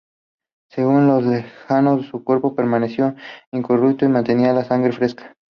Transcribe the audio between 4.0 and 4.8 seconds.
y mantenía la